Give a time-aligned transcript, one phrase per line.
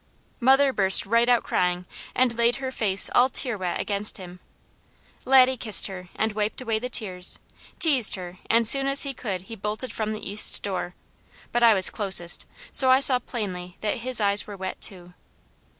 [0.39, 4.39] Mother burst right out crying and laid her face all tear wet against him.
[5.25, 7.37] Laddie kissed her, and wiped away the tears,
[7.77, 10.95] teased her, and soon as he could he bolted from the east door;
[11.51, 15.13] but I was closest, so I saw plainly that his eyes were wet too.